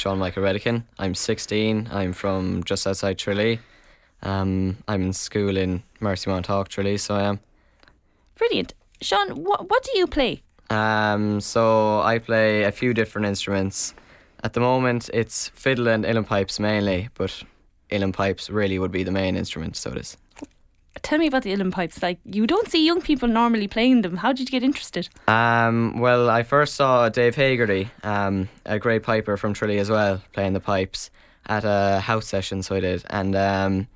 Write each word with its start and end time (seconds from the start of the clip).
Seán 0.00 0.16
Michael 0.16 0.42
Redican. 0.42 0.84
I'm 0.98 1.14
16. 1.14 1.88
I'm 1.92 2.14
from 2.14 2.64
just 2.64 2.86
outside 2.86 3.18
Tralee. 3.18 3.60
Um, 4.22 4.78
I'm 4.88 5.02
in 5.02 5.12
school 5.12 5.58
in 5.58 5.82
Mercy 6.00 6.30
Mounthawk, 6.30 6.68
Tralee, 6.68 6.96
so 6.96 7.14
I 7.14 7.24
am. 7.24 7.40
Brilliant. 8.36 8.72
Seán, 9.02 9.34
what, 9.34 9.68
what 9.68 9.84
do 9.84 9.98
you 9.98 10.06
play? 10.06 10.42
Um, 10.70 11.42
so 11.42 12.00
I 12.00 12.18
play 12.18 12.62
a 12.62 12.72
few 12.72 12.94
different 12.94 13.26
instruments. 13.26 13.94
At 14.42 14.54
the 14.54 14.60
moment, 14.60 15.10
it's 15.12 15.48
fiddle 15.48 15.88
and 15.88 16.06
uilleann 16.06 16.26
pipes 16.26 16.58
mainly, 16.58 17.10
but 17.12 17.42
uilleann 17.90 18.14
pipes 18.14 18.48
really 18.48 18.78
would 18.78 18.92
be 18.92 19.02
the 19.02 19.10
main 19.10 19.36
instrument, 19.36 19.76
so 19.76 19.90
it 19.90 19.98
is. 19.98 20.16
Tell 21.02 21.18
me 21.18 21.26
about 21.26 21.42
the 21.42 21.52
uilleann 21.52 21.72
pipes. 21.72 22.02
Like, 22.02 22.18
you 22.24 22.46
don't 22.46 22.68
see 22.68 22.84
young 22.84 23.00
people 23.00 23.28
normally 23.28 23.68
playing 23.68 24.02
them. 24.02 24.16
How 24.16 24.32
did 24.32 24.48
you 24.48 24.60
get 24.60 24.64
interested? 24.64 25.08
Um, 25.28 25.98
well, 25.98 26.28
I 26.28 26.42
first 26.42 26.74
saw 26.74 27.08
Dave 27.08 27.36
Hagerty, 27.36 27.90
um, 28.04 28.48
a 28.66 28.78
great 28.78 29.02
piper 29.02 29.36
from 29.36 29.54
Tralee 29.54 29.78
as 29.78 29.88
well, 29.88 30.20
playing 30.32 30.52
the 30.52 30.60
pipes 30.60 31.10
at 31.46 31.64
a 31.64 32.00
house 32.00 32.26
session, 32.26 32.62
so 32.62 32.76
I 32.76 32.80
did. 32.80 33.04
And 33.08 33.34
um, 33.36 33.88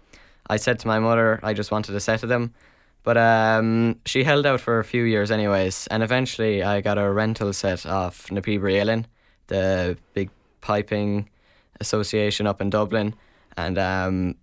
I 0.49 0.57
said 0.57 0.79
to 0.81 0.87
my 0.87 0.99
mother 0.99 1.41
I 1.43 1.53
just 1.53 1.71
wanted 1.71 1.95
a 1.95 2.01
set 2.01 2.23
of 2.23 2.29
them. 2.29 2.55
But 3.03 3.19
um, 3.19 4.01
she 4.07 4.25
held 4.25 4.47
out 4.47 4.61
for 4.61 4.79
a 4.79 4.85
few 4.85 5.03
years, 5.03 5.31
anyways, 5.31 5.87
and 5.89 6.03
eventually 6.03 6.63
I 6.63 6.81
got 6.81 6.97
a 6.97 7.11
rental 7.11 7.53
set 7.53 7.85
off 7.85 8.31
Na 8.33 8.41
Píobairí 8.41 9.05
the 9.49 9.99
big 10.15 10.31
piping 10.63 11.29
association 11.81 12.47
up 12.47 12.63
in 12.63 12.71
Dublin, 12.71 13.15
and 13.59 13.79
um, 13.79 14.37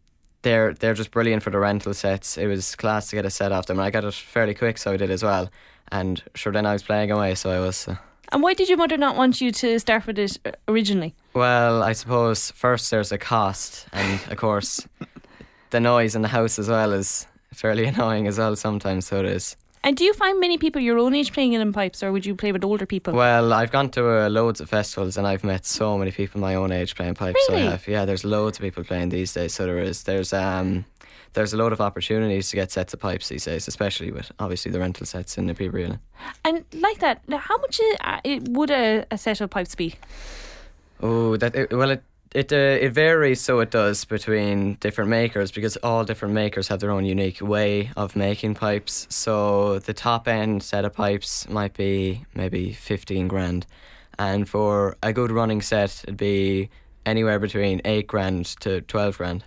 they're 0.44 0.74
they're 0.74 0.94
just 0.94 1.12
brilliant 1.12 1.44
for 1.44 1.50
the 1.50 1.60
rental 1.60 1.94
sets. 1.94 2.38
It 2.38 2.48
was 2.48 2.76
class 2.76 3.08
to 3.10 3.16
get 3.16 3.26
a 3.26 3.30
set 3.30 3.52
off 3.52 3.66
them, 3.68 3.80
and 3.80 3.86
I 3.86 3.92
got 3.92 4.04
it 4.04 4.14
fairly 4.14 4.54
quick, 4.54 4.78
so 4.78 4.92
I 4.92 4.98
did 4.98 5.12
as 5.12 5.24
well. 5.24 5.50
And 5.92 6.22
sure, 6.36 6.54
then 6.54 6.66
I 6.66 6.74
was 6.74 6.84
playing 6.84 7.12
away, 7.12 7.36
so 7.36 7.50
I 7.52 7.60
was. 7.60 7.88
Uh, 7.88 7.96
And 8.32 8.42
why 8.42 8.54
did 8.54 8.70
your 8.70 8.78
mother 8.78 8.98
not 8.98 9.18
want 9.18 9.42
you 9.42 9.52
to 9.52 9.78
start 9.80 10.08
with 10.08 10.18
it 10.18 10.40
uh, 10.46 10.52
originally? 10.68 11.14
well, 11.34 11.84
I 11.84 11.94
suppose 11.94 12.52
first 12.52 12.90
there's 12.92 13.12
a 13.12 13.18
cost, 13.18 13.88
and 13.92 14.20
of 14.32 14.38
course, 14.38 14.88
the 15.72 15.80
noise 15.80 16.16
in 16.16 16.22
the 16.22 16.30
house 16.30 16.58
as 16.60 16.70
well 16.70 16.94
is 16.94 17.28
fairly 17.54 17.86
annoying 17.92 18.28
as 18.28 18.38
well 18.38 18.56
sometimes. 18.56 19.08
So 19.08 19.20
it 19.20 19.26
is. 19.26 19.56
And 19.84 19.98
do 19.98 20.04
you 20.04 20.14
find 20.14 20.40
many 20.40 20.58
people 20.58 20.80
your 20.80 21.00
own 21.00 21.16
age 21.16 21.34
playing 21.34 21.54
in 21.54 21.74
pipes, 21.74 22.04
or 22.04 22.12
would 22.12 22.26
you 22.26 22.36
play 22.36 22.52
with 22.52 22.64
older 22.64 22.86
people? 22.86 23.14
Well, 23.14 23.52
I've 23.52 23.72
gone 23.72 23.90
to 23.92 24.26
uh, 24.26 24.30
loads 24.30 24.62
of 24.62 24.70
festivals 24.70 25.18
and 25.18 25.26
I've 25.26 25.44
met 25.44 25.66
so 25.66 25.98
many 25.98 26.12
people 26.12 26.40
my 26.40 26.56
own 26.56 26.72
age 26.72 26.96
playing 26.96 27.16
pipes. 27.16 27.40
So 27.48 27.54
Really? 27.54 27.68
I 27.68 27.72
have. 27.72 27.88
Yeah, 27.88 28.06
there's 28.06 28.24
loads 28.24 28.60
of 28.60 28.64
people 28.64 28.84
playing 28.84 29.10
these 29.10 29.34
days. 29.34 29.54
So 29.54 29.66
there 29.66 29.80
is. 29.80 30.04
There's 30.04 30.34
um, 30.34 30.86
there's 31.34 31.54
a 31.54 31.58
lot 31.58 31.74
of 31.74 31.82
opportunities 31.82 32.50
to 32.50 32.56
get 32.58 32.72
sets 32.72 32.94
of 32.94 33.00
pipes 33.00 33.30
these 33.30 33.46
days, 33.46 33.68
especially 33.68 34.12
with 34.12 34.32
obviously 34.38 34.72
the 34.72 34.80
rental 34.80 35.06
sets 35.06 35.38
in 35.38 35.48
the 35.48 35.54
Píobairí 35.54 35.98
And 36.44 36.66
like 36.74 37.00
that, 37.00 37.22
how 37.30 37.58
much 37.58 37.80
uh, 38.02 38.20
it 38.24 38.50
would 38.50 38.70
a, 38.70 39.06
a 39.10 39.18
set 39.18 39.42
of 39.42 39.50
pipes 39.50 39.76
be? 39.76 39.96
Oh, 41.02 41.38
that 41.38 41.56
it, 41.56 41.74
well 41.74 41.92
it. 41.92 42.04
It, 42.34 42.54
uh, 42.54 42.56
it 42.56 42.94
varies, 42.94 43.42
so 43.42 43.60
it 43.60 43.72
does 43.72 44.06
between 44.06 44.76
different 44.76 45.10
makers 45.10 45.52
because 45.52 45.76
all 45.84 46.06
different 46.06 46.34
makers 46.34 46.70
have 46.70 46.80
their 46.80 46.92
own 46.92 47.04
unique 47.04 47.42
way 47.42 47.92
of 47.98 48.16
making 48.16 48.56
pipes. 48.56 49.06
So 49.10 49.80
the 49.80 49.94
top 49.94 50.30
end 50.30 50.64
set 50.64 50.86
of 50.86 50.94
pipes 50.94 51.50
might 51.50 51.74
be 51.74 52.26
maybe 52.34 52.72
fifteen 52.72 53.28
grand, 53.28 53.66
and 54.18 54.48
for 54.48 54.96
a 55.04 55.12
good 55.12 55.30
running 55.30 55.62
set, 55.62 56.04
it'd 56.06 56.16
be 56.16 56.70
anywhere 57.06 57.38
between 57.38 57.82
eight 57.84 58.08
grand 58.08 58.46
to 58.62 58.80
twelve 58.80 59.18
grand. 59.18 59.44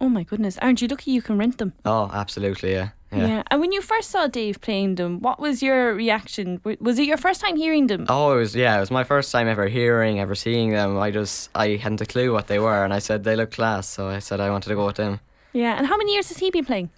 Oh 0.00 0.08
my 0.08 0.22
goodness, 0.22 0.56
aren't 0.62 0.80
you 0.80 0.88
lucky 0.88 1.10
you 1.10 1.20
can 1.20 1.36
rent 1.36 1.58
them? 1.58 1.74
Oh, 1.84 2.10
absolutely, 2.14 2.72
yeah, 2.72 2.88
yeah. 3.12 3.42
And 3.50 3.60
when 3.60 3.72
you 3.72 3.82
first 3.82 4.10
saw 4.10 4.26
Dave 4.26 4.60
playing 4.60 4.94
them, 4.96 5.20
what 5.20 5.38
was 5.38 5.62
your 5.62 5.94
reaction? 5.94 6.60
Was 6.80 6.98
it 6.98 7.06
your 7.06 7.16
first 7.16 7.40
time 7.40 7.56
hearing 7.56 7.86
them? 7.86 8.06
Oh, 8.08 8.32
it 8.32 8.36
was 8.36 8.56
yeah. 8.56 8.76
It 8.76 8.80
was 8.80 8.90
my 8.90 9.04
first 9.04 9.30
time 9.30 9.48
ever 9.48 9.68
hearing, 9.68 10.20
ever 10.20 10.34
seeing 10.34 10.70
them. 10.70 10.98
I 10.98 11.10
just 11.10 11.50
I 11.54 11.76
hadn't 11.76 12.00
a 12.00 12.06
clue 12.06 12.32
what 12.32 12.46
they 12.46 12.58
were, 12.58 12.84
and 12.84 12.92
I 12.92 12.98
said 12.98 13.24
they 13.24 13.36
look 13.36 13.50
class, 13.52 13.88
so 13.88 14.08
I 14.08 14.18
said 14.18 14.40
I 14.40 14.50
wanted 14.50 14.68
to 14.68 14.74
go 14.74 14.86
with 14.86 14.96
them. 14.96 15.20
Yeah. 15.52 15.76
And 15.76 15.86
how 15.86 15.96
many 15.96 16.14
years 16.14 16.28
has 16.28 16.38
he 16.38 16.50
been 16.50 16.64
playing? 16.64 16.90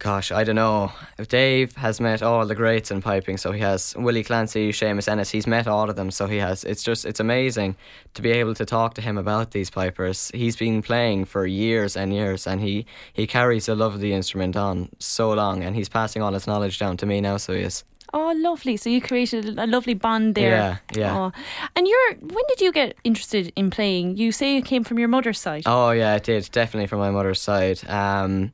Gosh, 0.00 0.32
I 0.32 0.44
don't 0.44 0.56
know. 0.56 0.92
Dave 1.28 1.76
has 1.76 2.00
met 2.00 2.22
all 2.22 2.46
the 2.46 2.54
greats 2.54 2.90
in 2.90 3.02
piping, 3.02 3.36
so 3.36 3.52
he 3.52 3.60
has 3.60 3.94
Willie 3.98 4.24
Clancy, 4.24 4.72
Seamus 4.72 5.06
Ennis. 5.06 5.28
He's 5.28 5.46
met 5.46 5.68
all 5.68 5.90
of 5.90 5.96
them, 5.96 6.10
so 6.10 6.26
he 6.26 6.38
has. 6.38 6.64
It's 6.64 6.82
just 6.82 7.04
it's 7.04 7.20
amazing 7.20 7.76
to 8.14 8.22
be 8.22 8.30
able 8.30 8.54
to 8.54 8.64
talk 8.64 8.94
to 8.94 9.02
him 9.02 9.18
about 9.18 9.50
these 9.50 9.68
pipers. 9.68 10.30
He's 10.32 10.56
been 10.56 10.80
playing 10.80 11.26
for 11.26 11.44
years 11.46 11.98
and 11.98 12.14
years, 12.14 12.46
and 12.46 12.62
he 12.62 12.86
he 13.12 13.26
carries 13.26 13.66
the 13.66 13.74
love 13.74 13.92
of 13.92 14.00
the 14.00 14.14
instrument 14.14 14.56
on 14.56 14.88
so 14.98 15.34
long, 15.34 15.62
and 15.62 15.76
he's 15.76 15.90
passing 15.90 16.22
all 16.22 16.32
his 16.32 16.46
knowledge 16.46 16.78
down 16.78 16.96
to 16.96 17.04
me 17.04 17.20
now. 17.20 17.36
So 17.36 17.52
he 17.52 17.60
is. 17.60 17.84
Oh, 18.14 18.32
lovely. 18.36 18.78
So 18.78 18.88
you 18.88 19.02
created 19.02 19.58
a 19.58 19.66
lovely 19.66 19.94
bond 19.94 20.34
there. 20.34 20.50
Yeah, 20.50 20.76
yeah. 20.92 21.18
Oh. 21.18 21.32
And 21.76 21.86
you're 21.86 22.14
when 22.14 22.44
did 22.48 22.62
you 22.62 22.72
get 22.72 22.96
interested 23.04 23.52
in 23.54 23.70
playing? 23.70 24.16
You 24.16 24.32
say 24.32 24.56
it 24.56 24.64
came 24.64 24.82
from 24.82 24.98
your 24.98 25.08
mother's 25.08 25.38
side. 25.38 25.64
Oh 25.66 25.90
yeah, 25.90 26.16
it 26.16 26.24
did 26.24 26.48
definitely 26.52 26.86
from 26.86 27.00
my 27.00 27.10
mother's 27.10 27.40
side. 27.40 27.86
Um, 27.86 28.52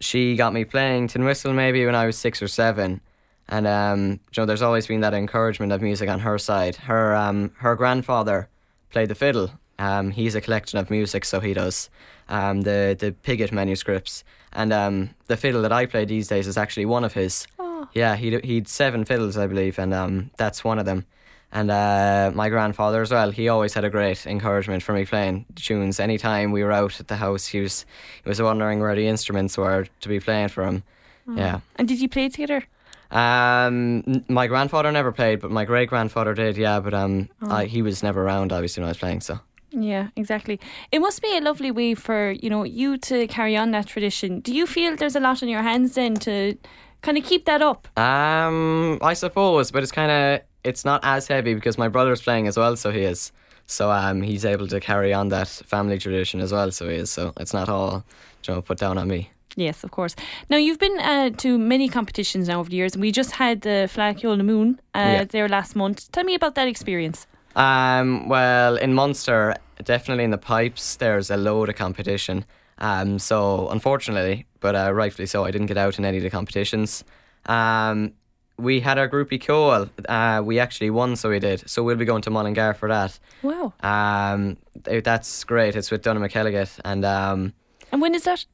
she 0.00 0.36
got 0.36 0.52
me 0.52 0.64
playing 0.64 1.08
tin 1.08 1.24
whistle 1.24 1.52
maybe 1.52 1.84
when 1.84 1.94
I 1.94 2.06
was 2.06 2.16
six 2.16 2.42
or 2.42 2.48
seven, 2.48 3.00
and 3.48 3.66
um, 3.66 4.10
you 4.10 4.18
know, 4.38 4.46
there's 4.46 4.62
always 4.62 4.86
been 4.86 5.00
that 5.00 5.14
encouragement 5.14 5.72
of 5.72 5.82
music 5.82 6.08
on 6.08 6.20
her 6.20 6.38
side. 6.38 6.76
Her 6.76 7.14
um, 7.14 7.52
her 7.58 7.74
grandfather 7.76 8.48
played 8.90 9.08
the 9.08 9.14
fiddle. 9.14 9.50
Um, 9.78 10.10
he's 10.10 10.34
a 10.34 10.40
collection 10.40 10.78
of 10.78 10.90
music, 10.90 11.24
so 11.24 11.40
he 11.40 11.54
does. 11.54 11.88
Um, 12.28 12.62
the 12.62 12.96
the 12.98 13.12
Piggott 13.12 13.52
manuscripts, 13.52 14.24
and 14.52 14.72
um, 14.72 15.10
the 15.26 15.36
fiddle 15.36 15.62
that 15.62 15.72
I 15.72 15.86
play 15.86 16.04
these 16.04 16.28
days 16.28 16.46
is 16.46 16.58
actually 16.58 16.86
one 16.86 17.04
of 17.04 17.14
his. 17.14 17.46
Oh. 17.58 17.88
Yeah, 17.94 18.16
he 18.16 18.38
he'd 18.40 18.68
seven 18.68 19.04
fiddles, 19.04 19.38
I 19.38 19.46
believe, 19.46 19.78
and 19.78 19.94
um, 19.94 20.30
that's 20.36 20.64
one 20.64 20.78
of 20.78 20.84
them. 20.84 21.06
And 21.50 21.70
uh, 21.70 22.30
my 22.34 22.50
grandfather 22.50 23.00
as 23.00 23.10
well. 23.10 23.30
He 23.30 23.48
always 23.48 23.72
had 23.72 23.84
a 23.84 23.90
great 23.90 24.26
encouragement 24.26 24.82
for 24.82 24.92
me 24.92 25.06
playing 25.06 25.46
tunes. 25.54 25.98
Anytime 25.98 26.52
we 26.52 26.62
were 26.62 26.72
out 26.72 27.00
at 27.00 27.08
the 27.08 27.16
house, 27.16 27.46
he 27.46 27.60
was 27.60 27.86
he 28.22 28.28
was 28.28 28.40
wondering 28.42 28.80
where 28.80 28.94
the 28.94 29.06
instruments 29.08 29.56
were 29.56 29.86
to 30.00 30.08
be 30.08 30.20
playing 30.20 30.48
for 30.48 30.64
him. 30.64 30.82
Yeah. 31.26 31.60
And 31.76 31.88
did 31.88 32.00
you 32.00 32.08
play 32.08 32.28
together? 32.28 32.64
Um, 33.10 34.04
n- 34.06 34.24
my 34.28 34.46
grandfather 34.46 34.92
never 34.92 35.12
played, 35.12 35.40
but 35.40 35.50
my 35.50 35.64
great 35.64 35.88
grandfather 35.88 36.34
did. 36.34 36.56
Yeah, 36.58 36.80
but 36.80 36.92
um, 36.92 37.28
I, 37.42 37.64
he 37.64 37.80
was 37.82 38.02
never 38.02 38.22
around 38.22 38.52
obviously 38.52 38.82
when 38.82 38.88
I 38.88 38.90
was 38.90 38.98
playing. 38.98 39.22
So 39.22 39.40
Yeah, 39.70 40.08
exactly. 40.16 40.60
It 40.92 41.00
must 41.00 41.22
be 41.22 41.34
a 41.36 41.40
lovely 41.40 41.70
way 41.70 41.94
for 41.94 42.32
you 42.32 42.50
know 42.50 42.64
you 42.64 42.98
to 42.98 43.26
carry 43.26 43.56
on 43.56 43.70
that 43.70 43.86
tradition. 43.86 44.40
Do 44.40 44.54
you 44.54 44.66
feel 44.66 44.96
there's 44.96 45.16
a 45.16 45.20
lot 45.20 45.42
on 45.42 45.48
your 45.48 45.62
hands 45.62 45.94
then 45.94 46.14
to 46.16 46.56
kind 47.00 47.16
of 47.16 47.24
keep 47.24 47.46
that 47.46 47.62
up? 47.62 47.88
Um, 47.98 48.98
I 49.00 49.14
suppose, 49.14 49.70
but 49.70 49.82
it's 49.82 49.92
kind 49.92 50.10
of 50.10 50.40
it's 50.64 50.84
not 50.84 51.00
as 51.04 51.26
heavy 51.28 51.54
because 51.54 51.78
my 51.78 51.88
brother's 51.88 52.20
playing 52.22 52.46
as 52.46 52.56
well, 52.56 52.76
so 52.76 52.90
he 52.90 53.02
is. 53.02 53.32
So 53.66 53.90
um, 53.90 54.22
he's 54.22 54.44
able 54.44 54.66
to 54.68 54.80
carry 54.80 55.12
on 55.12 55.28
that 55.28 55.48
family 55.48 55.98
tradition 55.98 56.40
as 56.40 56.52
well, 56.52 56.70
so 56.70 56.88
he 56.88 56.96
is. 56.96 57.10
So 57.10 57.32
it's 57.38 57.52
not 57.52 57.68
all, 57.68 58.04
you 58.46 58.54
know, 58.54 58.62
put 58.62 58.78
down 58.78 58.96
on 58.98 59.08
me. 59.08 59.30
Yes, 59.56 59.82
of 59.84 59.90
course. 59.90 60.14
Now 60.48 60.56
you've 60.56 60.78
been 60.78 60.98
uh, 61.00 61.30
to 61.38 61.58
many 61.58 61.88
competitions 61.88 62.48
now 62.48 62.60
over 62.60 62.70
the 62.70 62.76
years, 62.76 62.94
and 62.94 63.02
we 63.02 63.10
just 63.12 63.32
had 63.32 63.62
the 63.62 63.88
Fleadh 63.92 64.18
Cheoil 64.20 64.36
na 64.36 64.44
Mumhan 64.44 64.78
uh, 64.94 64.98
Yeah. 64.98 65.24
there 65.24 65.48
last 65.48 65.74
month. 65.76 66.10
Tell 66.12 66.24
me 66.24 66.34
about 66.34 66.54
that 66.54 66.68
experience. 66.68 67.26
Um, 67.56 68.28
well, 68.28 68.76
in 68.76 68.94
Munster, 68.94 69.56
definitely 69.82 70.24
in 70.24 70.30
the 70.30 70.38
pipes, 70.38 70.96
there's 70.96 71.30
a 71.30 71.36
load 71.36 71.68
of 71.68 71.74
competition. 71.74 72.44
Um, 72.78 73.18
so 73.18 73.68
unfortunately, 73.70 74.46
but 74.60 74.76
uh, 74.76 74.92
rightfully 74.94 75.26
so, 75.26 75.44
I 75.44 75.50
didn't 75.50 75.66
get 75.66 75.76
out 75.76 75.98
in 75.98 76.04
any 76.04 76.18
of 76.18 76.22
the 76.22 76.30
competitions. 76.30 77.02
Um, 77.46 78.12
we 78.58 78.80
had 78.80 78.98
our 78.98 79.08
grúpa 79.08 79.40
cheoil. 79.40 79.88
Uh, 80.08 80.42
we 80.44 80.58
actually 80.58 80.90
won, 80.90 81.16
so 81.16 81.30
we 81.30 81.38
did. 81.38 81.68
So 81.68 81.82
we'll 81.82 81.96
be 81.96 82.04
going 82.04 82.22
to 82.22 82.30
Mullingar 82.30 82.74
for 82.74 82.88
that. 82.88 83.18
Wow. 83.42 83.72
Um, 83.80 84.56
that's 84.82 85.44
great. 85.44 85.76
It's 85.76 85.90
with 85.90 86.02
Donncha 86.02 86.28
McElligott 86.28 86.80
and 86.84 87.04
um, 87.04 87.52
And 87.92 88.00
when 88.02 88.14
is 88.14 88.24
that? 88.24 88.44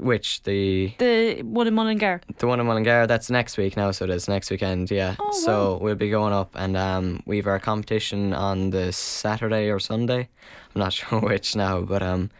which 0.00 0.42
the 0.42 0.92
The 0.98 1.40
one 1.42 1.66
in 1.66 1.74
Mullingar. 1.74 2.20
the 2.38 2.46
one 2.46 2.60
in 2.60 2.66
Mullingar. 2.66 3.06
That's 3.06 3.30
next 3.30 3.56
week 3.56 3.78
now. 3.78 3.92
So 3.92 4.04
it 4.04 4.10
is 4.10 4.28
next 4.28 4.50
weekend. 4.50 4.90
Yeah. 4.90 5.14
Oh, 5.18 5.30
so 5.32 5.78
we'll 5.80 5.94
be 5.94 6.10
going 6.10 6.34
up, 6.34 6.50
and 6.54 6.76
um, 6.76 7.22
we've 7.24 7.46
our 7.46 7.58
competition 7.58 8.34
on 8.34 8.70
the 8.70 8.92
Saturday 8.92 9.70
or 9.70 9.78
Sunday. 9.78 10.28
I'm 10.74 10.80
not 10.80 10.92
sure 10.98 11.20
which 11.20 11.56
now, 11.56 11.80
but 11.80 12.02
um, 12.02 12.30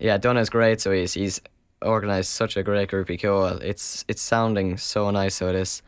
yeah, 0.00 0.18
Donncha's 0.18 0.50
great. 0.50 0.80
So 0.80 0.90
he's 0.90 1.14
he's 1.14 1.40
organised 1.84 2.32
such 2.32 2.56
a 2.56 2.64
great 2.64 2.88
grúpa 2.90 3.16
cheoil. 3.16 3.58
It's 3.62 4.04
it's 4.08 4.22
sounding 4.22 4.76
so 4.76 5.08
nice. 5.12 5.36
So 5.36 5.48
it 5.50 5.54
is. 5.54 5.82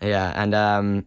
Yeah, 0.00 0.32
and 0.34 0.54
um, 0.54 1.06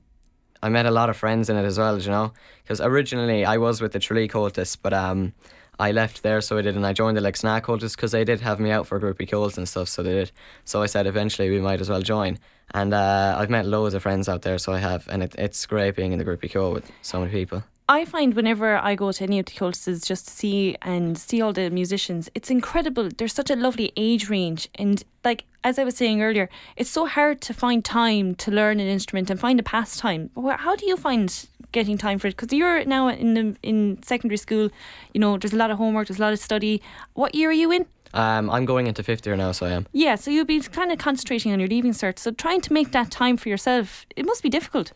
I 0.61 0.69
met 0.69 0.85
a 0.85 0.91
lot 0.91 1.09
of 1.09 1.17
friends 1.17 1.49
in 1.49 1.57
it 1.57 1.65
as 1.65 1.77
well. 1.77 1.99
You 1.99 2.09
know, 2.09 2.33
because 2.63 2.81
originally 2.81 3.45
I 3.45 3.57
was 3.57 3.81
with 3.81 3.91
the 3.91 3.99
Tralee 3.99 4.27
Comhaltas, 4.27 4.77
but 4.81 4.93
um. 4.93 5.33
I 5.79 5.91
left 5.91 6.21
there, 6.21 6.39
so 6.39 6.59
I 6.59 6.61
did, 6.61 6.75
and 6.75 6.85
I 6.85 6.93
joined 6.93 7.17
the 7.17 7.21
Lixnaw 7.21 7.59
Comhaltas 7.61 7.95
because 7.95 8.11
they 8.11 8.23
did 8.23 8.41
have 8.41 8.59
me 8.59 8.69
out 8.69 8.85
for 8.85 8.99
groupie 8.99 9.29
calls 9.29 9.57
and 9.57 9.67
stuff. 9.67 9.89
So 9.89 10.03
they 10.03 10.13
did. 10.13 10.31
So 10.65 10.83
I 10.83 10.85
said 10.85 11.07
eventually 11.07 11.49
we 11.49 11.59
might 11.59 11.81
as 11.81 11.89
well 11.89 12.01
join. 12.03 12.37
And 12.75 12.93
uh, 12.93 13.35
I've 13.39 13.49
met 13.49 13.65
loads 13.65 13.95
of 13.95 14.03
friends 14.03 14.29
out 14.29 14.43
there, 14.43 14.59
so 14.59 14.71
I 14.71 14.77
have, 14.77 15.07
and 15.09 15.23
it, 15.23 15.33
it's 15.35 15.65
great 15.65 15.95
being 15.95 16.11
in 16.11 16.19
the 16.19 16.25
grúpa 16.25 16.47
cheoil 16.47 16.73
with 16.73 16.91
so 17.01 17.19
many 17.19 17.31
people. 17.31 17.63
I 17.89 18.05
find 18.05 18.33
whenever 18.33 18.77
I 18.77 18.95
go 18.95 19.11
to 19.11 19.23
any 19.23 19.39
of 19.39 19.45
the 19.45 19.51
Comhaltas 19.51 20.05
just 20.05 20.27
to 20.27 20.33
see 20.33 20.77
and 20.81 21.17
see 21.17 21.41
all 21.41 21.51
the 21.51 21.69
musicians, 21.69 22.29
it's 22.33 22.49
incredible. 22.49 23.09
There's 23.17 23.33
such 23.33 23.49
a 23.49 23.55
lovely 23.55 23.91
age 23.97 24.29
range, 24.29 24.69
and 24.75 25.03
like 25.23 25.45
as 25.63 25.79
I 25.79 25.83
was 25.83 25.95
saying 25.95 26.21
earlier, 26.21 26.49
it's 26.77 26.89
so 26.89 27.05
hard 27.05 27.41
to 27.41 27.53
find 27.53 27.83
time 27.83 28.35
to 28.35 28.51
learn 28.51 28.79
an 28.79 28.87
instrument 28.87 29.29
and 29.29 29.39
find 29.39 29.59
a 29.59 29.63
pastime. 29.63 30.29
How 30.35 30.75
do 30.75 30.85
you 30.85 30.97
find 30.97 31.47
getting 31.71 31.97
time 31.97 32.19
for 32.19 32.27
it? 32.27 32.37
Because 32.37 32.55
you're 32.55 32.83
now 32.85 33.07
in 33.07 33.33
the, 33.33 33.55
in 33.63 34.01
secondary 34.03 34.37
school. 34.37 34.69
You 35.13 35.19
know, 35.19 35.37
there's 35.37 35.53
a 35.53 35.57
lot 35.57 35.71
of 35.71 35.77
homework, 35.77 36.07
there's 36.07 36.19
a 36.19 36.21
lot 36.21 36.33
of 36.33 36.39
study. 36.39 36.81
What 37.13 37.35
year 37.35 37.49
are 37.49 37.53
you 37.53 37.71
in? 37.71 37.85
Um, 38.13 38.49
I'm 38.49 38.65
going 38.65 38.87
into 38.87 39.01
fifth 39.03 39.25
year 39.25 39.35
now, 39.35 39.51
so 39.53 39.65
I 39.65 39.71
am. 39.71 39.87
Yeah, 39.91 40.15
so 40.15 40.29
you'll 40.29 40.45
be 40.45 40.59
kind 40.61 40.91
of 40.91 40.99
concentrating 40.99 41.51
on 41.51 41.59
your 41.59 41.67
leaving 41.67 41.93
cert. 41.93 42.19
So 42.19 42.31
trying 42.31 42.61
to 42.61 42.73
make 42.73 42.91
that 42.91 43.09
time 43.09 43.37
for 43.37 43.49
yourself, 43.49 44.05
it 44.15 44.25
must 44.25 44.43
be 44.43 44.49
difficult. 44.49 44.91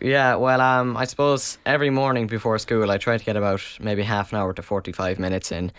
Yeah, 0.00 0.36
well, 0.36 0.60
um, 0.60 0.96
I 0.96 1.04
suppose 1.04 1.58
every 1.66 1.90
morning 1.90 2.26
before 2.26 2.58
school, 2.58 2.90
I 2.90 2.98
try 2.98 3.18
to 3.18 3.24
get 3.24 3.36
about 3.36 3.62
maybe 3.80 4.02
half 4.02 4.32
an 4.32 4.38
hour 4.38 4.52
to 4.52 4.62
45 4.62 5.18
minutes 5.18 5.50
in. 5.50 5.72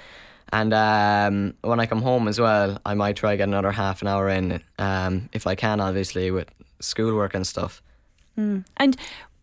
And 0.51 0.73
um, 0.73 1.53
when 1.61 1.79
I 1.79 1.85
come 1.85 2.01
home 2.01 2.27
as 2.27 2.39
well, 2.39 2.79
I 2.85 2.95
might 2.95 3.15
try 3.15 3.35
get 3.35 3.47
another 3.47 3.71
half 3.71 4.01
an 4.01 4.07
hour 4.07 4.27
in, 4.29 4.61
um, 4.77 5.29
if 5.31 5.45
I 5.47 5.55
can, 5.55 5.79
obviously, 5.79 6.31
with 6.31 6.49
schoolwork 6.79 7.33
and 7.35 7.45
stuff. 7.45 7.81
And 8.77 8.97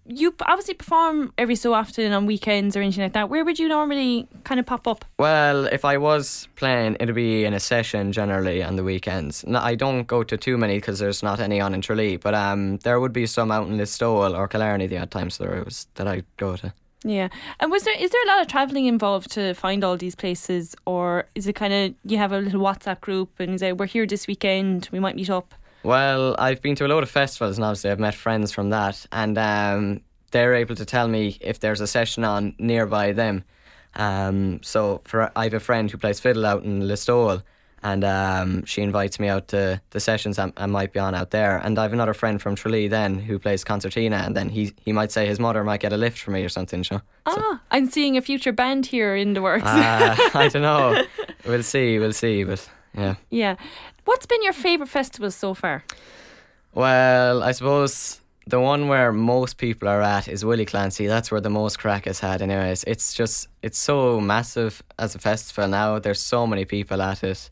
you 0.09 0.35
obviously 0.41 0.75
perform 0.75 1.33
every 1.39 1.57
so 1.57 1.75
often 1.75 2.13
on 2.13 2.27
weekends 2.27 2.77
or 2.77 2.81
anything 2.81 3.03
like 3.03 3.13
that. 3.15 3.29
Where 3.29 3.45
would 3.45 3.59
you 3.59 3.69
normally 3.69 4.29
kind 4.45 4.61
of 4.61 4.67
pop 4.67 4.87
up? 4.87 5.05
Well, 5.19 5.67
if 5.67 5.85
I 5.85 5.97
was 5.97 6.49
playing, 6.57 6.97
it'd 7.01 7.15
be 7.15 7.45
in 7.45 7.55
a 7.55 7.61
session 7.61 8.13
generally 8.13 8.63
on 8.63 8.77
the 8.77 8.85
weekends. 8.85 9.45
No, 9.47 9.59
I 9.61 9.75
don't 9.75 10.07
go 10.07 10.23
to 10.23 10.37
too 10.37 10.57
many 10.57 10.77
because 10.77 10.99
there's 10.99 11.23
not 11.23 11.41
any 11.41 11.61
on 11.61 11.75
in 11.75 11.81
Tralee, 11.81 12.17
but 12.17 12.35
um, 12.35 12.79
there 12.79 13.01
would 13.01 13.13
be 13.13 13.27
some 13.27 13.51
out 13.51 13.69
in 13.69 13.77
Listowel 13.77 14.37
or 14.37 14.49
Killarney 14.49 14.87
the 14.87 14.99
odd 14.99 15.11
times 15.11 15.39
there 15.39 15.63
was 15.65 15.87
that 15.95 16.07
I 16.07 16.23
go 16.37 16.57
to. 16.57 16.73
Yeah. 17.05 17.29
And 17.61 17.71
was 17.71 17.85
there 17.85 17.95
is 17.97 18.11
there 18.11 18.25
a 18.25 18.27
lot 18.27 18.41
of 18.41 18.49
travelling 18.49 18.87
involved 18.87 19.31
to 19.33 19.55
find 19.55 19.85
all 19.85 19.97
these 19.97 20.15
places 20.15 20.75
or 20.87 21.27
is 21.35 21.47
it 21.47 21.55
kind 21.55 21.73
of 21.73 21.95
you 22.05 22.19
have 22.19 22.33
a 22.33 22.39
little 22.39 22.61
WhatsApp 22.61 23.01
group 23.01 23.39
and 23.39 23.53
you 23.53 23.59
say 23.59 23.73
we're 23.73 23.87
here 23.87 24.07
this 24.07 24.27
weekend, 24.27 24.89
we 24.91 24.99
might 24.99 25.15
meet 25.15 25.31
up? 25.31 25.55
Well, 25.87 26.35
I've 26.37 26.61
been 26.63 26.75
to 26.77 26.85
a 26.85 26.89
load 26.89 27.05
of 27.05 27.11
festivals 27.11 27.59
and 27.59 27.65
obviously 27.65 27.93
I've 27.93 28.01
met 28.01 28.17
friends 28.17 28.51
from 28.51 28.71
that, 28.71 29.07
and 29.13 29.39
um, 29.39 30.01
they're 30.33 30.55
able 30.55 30.75
to 30.75 30.85
tell 30.85 31.07
me 31.07 31.39
if 31.41 31.61
there's 31.61 31.81
a 31.81 31.87
session 31.87 32.25
on 32.25 32.57
nearby 32.59 33.13
them. 33.13 33.45
Um, 33.95 34.61
so 34.65 35.01
for 35.05 35.31
I 35.37 35.45
have 35.45 35.55
a 35.55 35.61
friend 35.61 35.89
who 35.89 35.97
plays 35.97 36.19
fiddle 36.19 36.45
out 36.45 36.65
in 36.65 36.81
Listowel, 36.81 37.45
and 37.85 38.03
um, 38.03 38.65
she 38.65 38.83
invites 38.83 39.21
me 39.21 39.29
out 39.29 39.47
to 39.49 39.81
the 39.91 40.01
sessions 40.01 40.41
I, 40.41 40.53
I 40.57 40.67
might 40.67 40.93
be 40.93 40.99
on 40.99 41.15
out 41.15 41.31
there. 41.31 41.59
And 41.59 41.79
I 41.79 41.83
have 41.83 41.93
another 41.93 42.15
friend 42.15 42.43
from 42.43 42.57
Tralee 42.57 42.89
then 42.89 43.21
who 43.21 43.39
plays 43.39 43.63
concertina, 43.63 44.25
and 44.27 44.35
then 44.35 44.49
he 44.49 44.73
he 44.85 44.91
might 44.91 45.13
say 45.13 45.25
his 45.29 45.39
mother 45.39 45.63
might 45.63 45.79
get 45.79 45.93
a 45.93 45.97
lift 45.97 46.19
for 46.19 46.33
me 46.33 46.43
or 46.43 46.49
something. 46.49 46.83
So? 46.83 47.01
Ah, 47.27 47.61
I'm 47.71 47.89
seeing 47.89 48.17
a 48.17 48.23
future 48.23 48.53
band 48.53 48.87
here 48.87 49.15
in 49.15 49.35
the 49.35 49.41
works. 49.41 49.63
Uh, 49.65 50.17
I 50.35 50.49
don't 50.49 50.63
know. 50.63 51.05
We'll 51.47 51.63
see. 51.63 52.01
We'll 52.01 52.13
see. 52.13 52.43
But 52.43 52.69
yeah. 52.97 53.15
yeah. 53.31 53.57
What's 54.05 54.27
been 54.27 54.43
your 54.43 54.53
favourite 54.53 54.91
festival 54.91 55.31
so 55.31 55.55
far? 55.55 55.85
Well, 56.75 57.43
I 57.43 57.53
suppose 57.53 58.21
the 58.47 58.61
one 58.61 58.89
where 58.89 59.13
most 59.13 59.59
people 59.59 59.89
are 59.89 60.03
at 60.03 60.29
is 60.29 60.45
Willie 60.45 60.67
Clancy. 60.67 61.07
That's 61.07 61.31
where 61.31 61.41
the 61.41 61.51
most 61.51 61.79
crack 61.79 62.07
is 62.07 62.21
had, 62.21 62.43
anyways. 62.43 62.85
It's 62.85 63.15
just, 63.15 63.49
it's 63.63 63.79
so 63.79 64.21
massive 64.21 64.83
as 64.99 65.15
a 65.15 65.19
festival 65.19 65.69
now. 65.69 65.99
There's 65.99 66.21
so 66.21 66.47
many 66.47 66.65
people 66.65 67.03
at 67.03 67.25
it. 67.25 67.51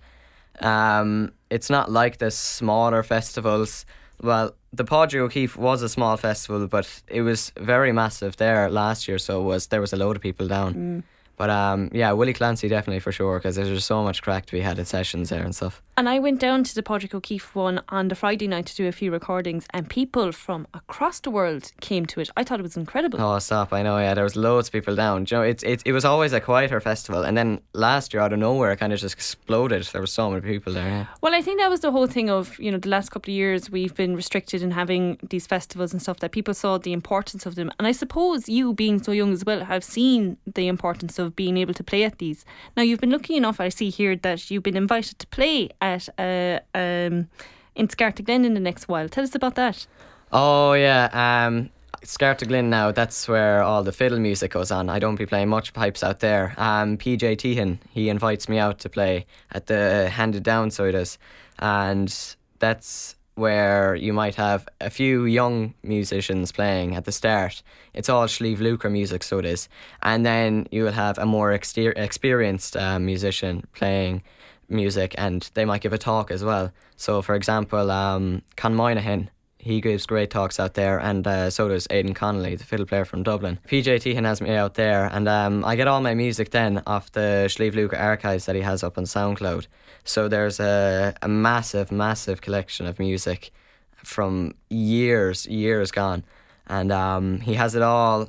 Um, 0.60 1.32
it's 1.50 1.68
not 1.68 1.90
like 1.90 2.18
the 2.18 2.30
smaller 2.30 3.02
festivals. 3.02 3.86
Well, 4.22 4.54
the 4.72 4.84
Padraig 4.84 5.22
O'Keeffe 5.22 5.56
was 5.56 5.82
a 5.82 5.88
small 5.88 6.16
festival, 6.16 6.68
but 6.68 7.02
it 7.08 7.22
was 7.22 7.52
very 7.58 7.92
massive 7.92 8.36
there 8.36 8.70
last 8.70 9.08
year. 9.08 9.18
So 9.18 9.40
it 9.40 9.44
was 9.44 9.66
there 9.68 9.80
was 9.80 9.92
a 9.92 9.96
load 9.96 10.16
of 10.16 10.22
people 10.22 10.46
down. 10.46 11.02
But 11.36 11.50
um, 11.50 11.90
yeah, 11.92 12.12
Willie 12.12 12.32
Clancy 12.32 12.68
definitely 12.68 13.00
for 13.00 13.12
sure 13.12 13.38
because 13.38 13.56
there's 13.56 13.68
just 13.68 13.86
so 13.86 14.02
much 14.02 14.22
crack 14.22 14.46
to 14.46 14.52
be 14.52 14.60
had 14.60 14.78
at 14.78 14.86
sessions 14.86 15.30
there 15.30 15.42
and 15.42 15.54
stuff. 15.54 15.82
And 15.96 16.08
I 16.08 16.18
went 16.18 16.40
down 16.40 16.64
to 16.64 16.74
the 16.74 16.82
Padraig 16.82 17.14
O'Keeffe 17.14 17.54
one 17.54 17.80
on 17.88 18.08
the 18.08 18.16
Friday 18.16 18.48
night 18.48 18.66
to 18.66 18.74
do 18.74 18.88
a 18.88 18.92
few 18.92 19.12
recordings, 19.12 19.66
and 19.70 19.88
people 19.88 20.32
from 20.32 20.66
across 20.74 21.20
the 21.20 21.30
world 21.30 21.70
came 21.80 22.04
to 22.06 22.20
it. 22.20 22.30
I 22.36 22.42
thought 22.42 22.58
it 22.58 22.64
was 22.64 22.76
incredible. 22.76 23.20
Oh, 23.20 23.38
stop! 23.38 23.72
I 23.72 23.82
know. 23.82 23.98
Yeah, 23.98 24.14
there 24.14 24.24
was 24.24 24.34
loads 24.34 24.68
of 24.68 24.72
people 24.72 24.96
down. 24.96 25.24
Do 25.24 25.34
you 25.34 25.40
know, 25.40 25.46
it, 25.46 25.62
it, 25.62 25.82
it 25.84 25.92
was 25.92 26.04
always 26.04 26.32
a 26.32 26.40
quieter 26.40 26.80
festival, 26.80 27.22
and 27.22 27.36
then 27.36 27.60
last 27.74 28.12
year 28.12 28.22
out 28.22 28.32
of 28.32 28.38
nowhere, 28.38 28.72
it 28.72 28.78
kind 28.78 28.92
of 28.92 28.98
just 28.98 29.14
exploded. 29.14 29.84
There 29.84 30.00
were 30.00 30.06
so 30.06 30.30
many 30.30 30.42
people 30.42 30.72
there. 30.72 30.88
Yeah. 30.88 31.06
Well, 31.20 31.34
I 31.34 31.42
think 31.42 31.60
that 31.60 31.70
was 31.70 31.80
the 31.80 31.92
whole 31.92 32.06
thing 32.06 32.28
of, 32.28 32.58
you 32.58 32.70
know, 32.70 32.78
the 32.78 32.88
last 32.88 33.10
couple 33.10 33.30
of 33.30 33.36
years 33.36 33.70
we've 33.70 33.94
been 33.94 34.14
restricted 34.16 34.62
in 34.62 34.72
having 34.72 35.18
these 35.30 35.46
festivals 35.46 35.92
and 35.92 36.02
stuff 36.02 36.18
that 36.18 36.32
people 36.32 36.54
saw 36.54 36.78
the 36.78 36.92
importance 36.92 37.46
of 37.46 37.54
them. 37.54 37.70
And 37.78 37.86
I 37.86 37.92
suppose 37.92 38.48
you, 38.48 38.72
being 38.74 39.02
so 39.02 39.12
young 39.12 39.32
as 39.32 39.44
well, 39.44 39.64
have 39.64 39.84
seen 39.84 40.36
the 40.52 40.66
importance 40.68 41.18
of 41.18 41.23
being 41.30 41.56
able 41.56 41.74
to 41.74 41.84
play 41.84 42.04
at 42.04 42.18
these. 42.18 42.44
Now, 42.76 42.82
you've 42.82 43.00
been 43.00 43.10
lucky 43.10 43.36
enough, 43.36 43.60
I 43.60 43.68
see 43.68 43.90
here, 43.90 44.16
that 44.16 44.50
you've 44.50 44.62
been 44.62 44.76
invited 44.76 45.18
to 45.18 45.26
play 45.28 45.70
at 45.80 46.08
uh, 46.18 46.60
um, 46.74 47.28
in 47.74 47.88
Scartaglen 47.88 48.44
in 48.44 48.54
the 48.54 48.60
next 48.60 48.88
while. 48.88 49.08
Tell 49.08 49.24
us 49.24 49.34
about 49.34 49.54
that. 49.56 49.86
Oh 50.32 50.72
yeah. 50.72 51.08
Um, 51.12 51.70
Scartaglen 52.02 52.64
now. 52.64 52.92
That's 52.92 53.28
where 53.28 53.62
all 53.62 53.82
the 53.82 53.92
fiddle 53.92 54.18
music 54.18 54.52
goes 54.52 54.70
on. 54.70 54.88
I 54.88 54.98
don't 54.98 55.16
be 55.16 55.26
playing 55.26 55.48
much 55.48 55.72
pipes 55.72 56.02
out 56.02 56.20
there. 56.20 56.54
Um, 56.56 56.98
PJ 56.98 57.36
Teahan, 57.36 57.78
he 57.90 58.08
invites 58.08 58.48
me 58.48 58.58
out 58.58 58.78
to 58.80 58.88
play 58.88 59.26
at 59.52 59.66
the 59.66 60.08
handed 60.10 60.42
down 60.42 60.70
so 60.70 60.84
it 60.84 60.94
is, 60.94 61.18
and 61.58 62.14
that's 62.58 63.16
where 63.34 63.94
you 63.94 64.12
might 64.12 64.36
have 64.36 64.68
a 64.80 64.90
few 64.90 65.24
young 65.24 65.74
musicians 65.82 66.52
playing 66.52 66.94
at 66.94 67.04
the 67.04 67.12
start. 67.12 67.62
It's 67.92 68.08
all 68.08 68.26
Sliabh 68.26 68.58
Luachra 68.58 68.90
music, 68.90 69.22
so 69.22 69.38
it 69.38 69.44
is, 69.44 69.68
and 70.02 70.24
then 70.24 70.66
you 70.70 70.84
will 70.84 70.92
have 70.92 71.18
a 71.18 71.26
more 71.26 71.52
exter- 71.52 71.92
experienced 71.92 72.76
uh, 72.76 72.98
musician 72.98 73.66
playing 73.72 74.22
music, 74.68 75.14
and 75.18 75.50
they 75.54 75.64
might 75.64 75.82
give 75.82 75.92
a 75.92 75.98
talk 75.98 76.30
as 76.30 76.44
well. 76.44 76.72
So, 76.96 77.22
for 77.22 77.34
example, 77.34 77.90
um, 77.90 78.42
Con 78.56 78.74
Moynihan, 78.74 79.30
he 79.64 79.80
gives 79.80 80.04
great 80.04 80.28
talks 80.28 80.60
out 80.60 80.74
there, 80.74 80.98
and 80.98 81.26
uh, 81.26 81.48
so 81.48 81.68
does 81.68 81.86
Aidan 81.88 82.12
Connolly, 82.12 82.54
the 82.54 82.64
fiddle 82.64 82.84
player 82.84 83.06
from 83.06 83.22
Dublin. 83.22 83.58
PJ 83.66 83.86
Teahan 83.86 84.26
has 84.26 84.42
me 84.42 84.50
out 84.50 84.74
there, 84.74 85.06
and 85.10 85.26
um, 85.26 85.64
I 85.64 85.74
get 85.74 85.88
all 85.88 86.02
my 86.02 86.12
music 86.12 86.50
then 86.50 86.82
off 86.86 87.10
the 87.12 87.46
Sliabh 87.48 87.72
Luachra 87.72 87.98
archives 87.98 88.44
that 88.44 88.54
he 88.54 88.60
has 88.60 88.84
up 88.84 88.98
on 88.98 89.04
SoundCloud. 89.04 89.66
So 90.04 90.28
there's 90.28 90.60
a, 90.60 91.14
a 91.22 91.28
massive, 91.28 91.90
massive 91.90 92.42
collection 92.42 92.84
of 92.84 92.98
music 92.98 93.52
from 93.96 94.54
years, 94.68 95.46
years 95.46 95.90
gone, 95.90 96.24
and 96.66 96.92
um, 96.92 97.40
he 97.40 97.54
has 97.54 97.74
it 97.74 97.80
all 97.80 98.28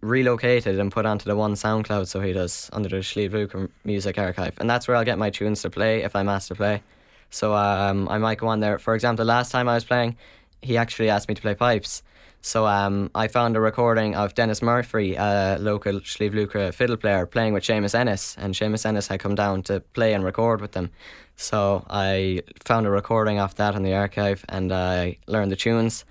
relocated 0.00 0.80
and 0.80 0.90
put 0.90 1.06
onto 1.06 1.26
the 1.26 1.36
one 1.36 1.54
SoundCloud. 1.54 2.08
So 2.08 2.20
he 2.20 2.32
does 2.32 2.68
under 2.72 2.88
the 2.88 2.96
Sliabh 2.96 3.30
Luachra 3.30 3.70
music 3.84 4.18
archive, 4.18 4.54
and 4.58 4.68
that's 4.68 4.88
where 4.88 4.96
I'll 4.96 5.04
get 5.04 5.18
my 5.18 5.30
tunes 5.30 5.62
to 5.62 5.70
play 5.70 6.02
if 6.02 6.16
I'm 6.16 6.28
asked 6.28 6.48
to 6.48 6.56
play. 6.56 6.82
So 7.30 7.54
um, 7.54 8.08
I 8.08 8.18
might 8.18 8.38
go 8.38 8.48
on 8.48 8.58
there. 8.58 8.80
For 8.80 8.96
example, 8.96 9.24
last 9.24 9.52
time 9.52 9.68
I 9.68 9.74
was 9.74 9.84
playing, 9.84 10.16
he 10.62 10.76
actually 10.76 11.10
asked 11.10 11.28
me 11.28 11.34
to 11.34 11.42
play 11.42 11.54
pipes. 11.54 12.02
So 12.40 12.66
um, 12.66 13.10
I 13.14 13.28
found 13.28 13.56
a 13.56 13.60
recording 13.60 14.14
of 14.14 14.34
Denis 14.34 14.62
Murphy, 14.62 15.16
a 15.16 15.56
local 15.58 15.94
Luachra 15.94 16.72
fiddle 16.72 16.96
player, 16.96 17.26
playing 17.26 17.52
with 17.52 17.64
Seamus 17.64 17.94
Ennis, 17.94 18.36
and 18.38 18.54
Seamus 18.54 18.86
Ennis 18.86 19.08
had 19.08 19.20
come 19.20 19.34
down 19.34 19.62
to 19.64 19.80
play 19.80 20.14
and 20.14 20.24
record 20.24 20.60
with 20.60 20.72
them. 20.72 20.90
So 21.36 21.84
I 21.90 22.42
found 22.64 22.86
a 22.86 22.90
recording 22.90 23.40
of 23.40 23.54
that 23.56 23.74
in 23.74 23.82
the 23.82 23.94
archive, 23.94 24.44
and 24.48 24.72
I 24.72 25.18
learned 25.26 25.50
the 25.50 25.56
tunes, 25.56 26.04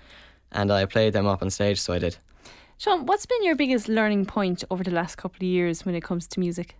and 0.52 0.70
I 0.70 0.84
played 0.84 1.14
them 1.14 1.26
up 1.26 1.42
on 1.42 1.50
stage. 1.50 1.80
So 1.80 1.94
I 1.94 1.98
did. 1.98 2.18
Seán, 2.78 3.06
what's 3.06 3.26
been 3.26 3.42
your 3.42 3.56
biggest 3.56 3.88
learning 3.88 4.26
point 4.26 4.64
over 4.70 4.84
the 4.84 4.92
last 4.92 5.16
couple 5.16 5.38
of 5.38 5.42
years 5.42 5.84
when 5.84 5.94
it 5.94 6.02
comes 6.02 6.28
to 6.28 6.40
music? 6.40 6.76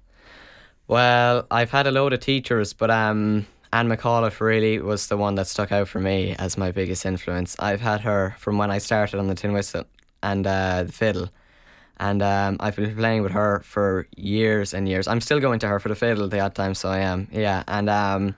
Well, 0.86 1.46
I've 1.50 1.70
had 1.70 1.86
a 1.86 1.90
load 1.90 2.12
of 2.12 2.20
teachers, 2.20 2.72
but 2.72 2.90
um, 2.90 3.46
Anne 3.72 3.88
McAuliffe 3.88 4.40
really 4.40 4.78
was 4.78 5.08
the 5.08 5.16
one 5.16 5.34
that 5.34 5.46
stuck 5.46 5.72
out 5.72 5.88
for 5.88 6.00
me 6.00 6.34
as 6.38 6.56
my 6.56 6.70
biggest 6.72 7.04
influence. 7.04 7.56
I've 7.58 7.80
had 7.80 8.00
her 8.02 8.34
from 8.38 8.58
when 8.58 8.70
I 8.70 8.78
started 8.78 9.18
on 9.18 9.26
the 9.26 9.34
tin 9.34 9.52
whistle 9.52 9.84
and 10.22 10.46
uh, 10.46 10.84
the 10.84 10.92
fiddle, 10.92 11.28
and 11.98 12.22
um, 12.22 12.56
I've 12.60 12.76
been 12.76 12.96
playing 12.96 13.22
with 13.22 13.32
her 13.32 13.60
for 13.64 14.06
years 14.16 14.72
and 14.72 14.88
years. 14.88 15.06
I'm 15.06 15.20
still 15.20 15.40
going 15.40 15.58
to 15.60 15.68
her 15.68 15.78
for 15.78 15.88
the 15.88 15.94
fiddle 15.94 16.28
the 16.28 16.40
odd 16.40 16.54
time, 16.54 16.74
so 16.74 16.88
I 16.88 16.98
am, 16.98 17.28
yeah. 17.30 17.62
And 17.68 17.90
um, 17.90 18.36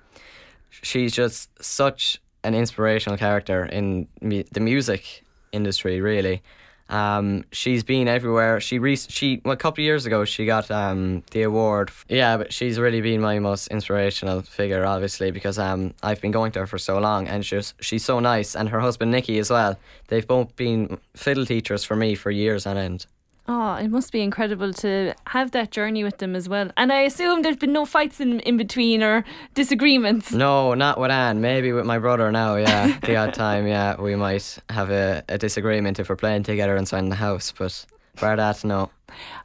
she's 0.71 1.13
just 1.13 1.49
such 1.63 2.21
an 2.43 2.55
inspirational 2.55 3.19
character 3.19 3.65
in 3.65 4.09
the 4.21 4.61
music 4.61 5.25
industry, 5.53 6.01
really. 6.01 6.43
Um, 6.91 7.45
she's 7.53 7.85
been 7.85 8.09
everywhere. 8.09 8.61
She 8.61 8.79
re- 8.79 8.97
she 8.97 9.41
well, 9.45 9.55
a 9.55 9.57
couple 9.57 9.81
of 9.83 9.85
years 9.85 10.07
ago 10.07 10.25
she 10.25 10.45
got 10.45 10.71
um 10.71 11.23
the 11.31 11.43
award. 11.43 11.91
Yeah, 12.09 12.37
but 12.37 12.53
she's 12.53 12.79
really 12.79 13.01
been 13.01 13.21
my 13.21 13.39
most 13.39 13.69
inspirational 13.69 14.43
figure, 14.43 14.85
obviously, 14.85 15.31
because 15.31 15.59
um 15.59 15.95
I've 16.03 16.21
been 16.21 16.33
going 16.33 16.53
to 16.53 16.61
her 16.61 16.67
for 16.67 16.79
so 16.79 16.99
long, 16.99 17.29
and 17.29 17.47
she's 17.47 17.75
she's 17.81 18.05
so 18.05 18.21
nice, 18.21 18.55
and 18.57 18.69
her 18.69 18.81
husband 18.81 19.11
Nicky 19.11 19.39
as 19.39 19.51
well. 19.51 19.79
They've 20.09 20.27
both 20.27 20.57
been 20.57 20.99
fiddle 21.15 21.47
teachers 21.47 21.85
for 21.85 21.97
me 21.97 22.15
for 22.15 22.31
years 22.31 22.67
on 22.67 22.77
end. 22.77 23.07
Oh, 23.53 23.75
it 23.75 23.89
must 23.89 24.13
be 24.13 24.21
incredible 24.21 24.73
to 24.75 25.13
have 25.27 25.51
that 25.51 25.73
journey 25.73 26.05
with 26.05 26.19
them 26.19 26.37
as 26.37 26.49
well. 26.49 26.71
And 26.77 26.93
I 26.93 27.01
assume 27.01 27.43
there's 27.43 27.57
been 27.57 27.73
no 27.73 27.85
fights 27.85 28.21
in, 28.21 28.39
in 28.41 28.57
between 28.57 29.03
or 29.03 29.25
disagreements. 29.55 30.31
No, 30.31 30.75
not 30.75 31.01
with 31.01 31.11
Anne. 31.11 31.41
Maybe 31.41 31.73
with 31.73 31.85
my 31.85 31.99
brother 31.99 32.31
now. 32.31 32.55
Yeah, 32.55 32.97
the 33.03 33.17
odd 33.17 33.35
time. 33.35 33.67
Yeah, 33.67 34.01
we 34.01 34.15
might 34.15 34.57
have 34.69 34.93
a, 34.93 35.25
a 35.29 35.37
disagreement 35.37 35.99
if 35.99 36.09
we're 36.09 36.15
playing 36.15 36.45
together 36.45 36.77
inside 36.77 37.11
the 37.11 37.17
house. 37.17 37.53
But 37.59 37.87
bar 38.21 38.37
that, 38.37 38.63
no. 38.63 38.89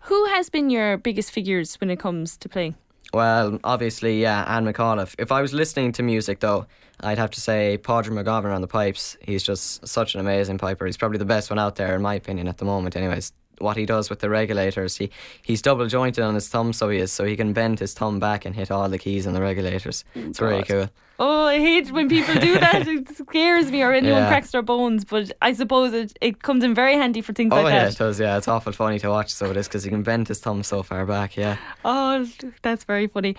Who 0.01 0.25
has 0.25 0.51
been 0.51 0.69
your 0.69 0.97
biggest 0.97 1.31
figures 1.31 1.73
when 1.81 1.89
it 1.89 1.97
comes 1.97 2.37
to 2.37 2.47
playing? 2.47 2.75
Well, 3.11 3.59
obviously, 3.63 4.21
yeah, 4.21 4.45
Anne 4.47 4.71
McAuliffe. 4.71 5.15
If 5.17 5.31
I 5.31 5.41
was 5.41 5.51
listening 5.51 5.93
to 5.93 6.03
music, 6.03 6.41
though, 6.41 6.67
I'd 6.99 7.17
have 7.17 7.31
to 7.31 7.41
say 7.41 7.79
Padraig 7.79 8.13
McGovern 8.13 8.53
on 8.53 8.61
the 8.61 8.67
pipes. 8.67 9.17
He's 9.21 9.41
just 9.41 9.87
such 9.87 10.13
an 10.13 10.19
amazing 10.19 10.59
piper. 10.59 10.85
He's 10.85 10.97
probably 10.97 11.17
the 11.17 11.25
best 11.25 11.49
one 11.49 11.57
out 11.57 11.75
there, 11.75 11.95
in 11.95 12.03
my 12.03 12.13
opinion, 12.13 12.47
at 12.47 12.57
the 12.57 12.65
moment. 12.65 12.95
Anyways, 12.95 13.33
what 13.59 13.77
he 13.77 13.85
does 13.85 14.09
with 14.09 14.19
the 14.19 14.29
regulators. 14.29 14.97
He 14.97 15.09
he's 15.41 15.61
double 15.61 15.87
jointed 15.87 16.23
on 16.23 16.35
his 16.35 16.47
thumb, 16.47 16.73
so 16.73 16.89
he 16.89 16.99
is, 16.99 17.11
so 17.11 17.23
he 17.25 17.35
can 17.35 17.53
bend 17.53 17.79
his 17.79 17.93
thumb 17.93 18.19
back 18.19 18.45
and 18.45 18.55
hit 18.55 18.71
all 18.71 18.87
the 18.89 18.97
keys 18.97 19.25
on 19.27 19.33
the 19.33 19.41
regulators. 19.41 20.03
It's 20.15 20.39
very 20.39 20.57
God. 20.59 20.67
cool. 20.67 20.89
Oh, 21.17 21.45
I 21.45 21.59
hate 21.59 21.91
when 21.91 22.09
people 22.09 22.35
do 22.35 22.59
that. 22.59 22.85
it 22.87 23.07
scares 23.15 23.71
me 23.71 23.81
or 23.83 23.93
anyone 23.93 24.17
Yeah. 24.23 24.27
cracks 24.27 24.51
their 24.51 24.61
bones. 24.61 25.05
But 25.05 25.31
I 25.41 25.53
suppose 25.53 25.93
it, 25.93 26.11
it 26.19 26.41
comes 26.43 26.61
in 26.61 26.73
very 26.75 26.95
handy 26.95 27.21
for 27.21 27.31
things 27.31 27.53
Oh 27.53 27.61
like 27.61 27.71
yeah, 27.73 27.85
that. 27.85 27.93
it 27.93 27.97
does. 27.97 28.19
Yeah, 28.19 28.37
it's 28.37 28.49
awful 28.49 28.73
funny 28.73 28.99
to 28.99 29.07
watch. 29.09 29.33
So 29.33 29.49
it 29.49 29.55
is 29.55 29.67
because 29.67 29.85
he 29.85 29.89
can 29.89 30.03
bend 30.03 30.27
his 30.27 30.39
thumb 30.41 30.61
so 30.63 30.83
far 30.83 31.05
back. 31.05 31.37
Yeah, 31.37 31.55
Oh, 31.85 32.27
that's 32.63 32.83
very 32.83 33.07
funny. 33.07 33.37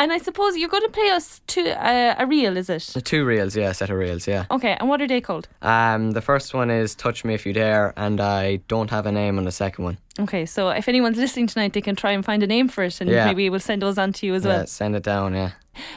And 0.00 0.12
I 0.12 0.18
suppose 0.18 0.56
you're 0.56 0.68
going 0.68 0.84
to 0.84 0.90
play 0.90 1.10
us 1.10 1.40
to 1.48 1.60
uh, 1.84 2.14
a 2.18 2.24
reel, 2.26 2.56
is 2.56 2.70
it? 2.70 2.82
the 2.94 3.00
two 3.00 3.24
reels. 3.24 3.56
Yeah, 3.56 3.72
set 3.72 3.90
of 3.90 3.96
reels. 3.98 4.28
Yeah. 4.28 4.44
Okay, 4.48 4.76
and 4.78 4.88
what 4.88 5.00
are 5.02 5.08
they 5.08 5.20
called? 5.20 5.48
Um, 5.60 6.12
the 6.12 6.20
first 6.22 6.54
one 6.54 6.70
is 6.70 6.94
"Touch 6.94 7.24
Me 7.24 7.34
If 7.34 7.44
You 7.44 7.52
Dare," 7.52 7.92
and 7.96 8.20
I 8.20 8.60
don't 8.68 8.90
have 8.90 9.06
a 9.06 9.12
name 9.12 9.38
on 9.38 9.44
the 9.44 9.50
second 9.50 9.84
one. 9.84 9.98
Okay, 10.20 10.46
so 10.46 10.68
if 10.70 10.88
anyone's 10.88 11.18
listening 11.18 11.48
tonight, 11.48 11.72
they 11.72 11.80
can 11.80 11.96
try 11.96 12.12
and 12.12 12.24
find 12.24 12.42
a 12.44 12.46
name 12.46 12.68
for 12.68 12.84
it, 12.84 13.00
and 13.00 13.10
Yeah. 13.10 13.26
maybe 13.26 13.50
we'll 13.50 13.58
send 13.60 13.82
those 13.82 13.98
on 13.98 14.12
to 14.12 14.26
you 14.26 14.34
as 14.34 14.44
yeah, 14.44 14.56
well. 14.58 14.66
send 14.66 14.94
it 14.94 15.02
down. 15.02 15.34
Yeah. 15.34 15.50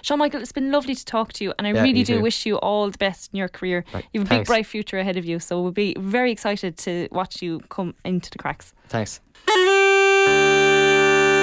Seán 0.03 0.17
Michael, 0.17 0.41
it's 0.41 0.51
been 0.51 0.72
lovely 0.72 0.96
to 0.96 1.05
talk 1.05 1.34
to 1.34 1.43
you, 1.43 1.53
and 1.60 1.67
I 1.67 1.72
Yeah, 1.74 1.84
really 1.84 2.03
do 2.03 2.15
too. 2.17 2.22
wish 2.22 2.46
you 2.48 2.58
all 2.58 2.89
the 2.89 2.98
best 2.98 3.29
in 3.34 3.38
your 3.38 3.50
career. 3.50 3.84
Right, 3.93 4.05
You 4.13 4.22
have 4.22 4.31
a 4.31 4.38
big, 4.39 4.48
bright 4.48 4.65
future 4.65 4.98
ahead 4.98 5.17
of 5.17 5.25
you, 5.25 5.39
so 5.39 5.62
we'll 5.62 5.72
be 5.72 5.96
very 6.00 6.31
excited 6.31 6.75
to 6.86 7.08
watch 7.12 7.41
you 7.43 7.60
come 7.70 7.93
into 8.03 8.29
the 8.31 8.38
cracks. 8.39 8.74
Thanks. 8.89 9.20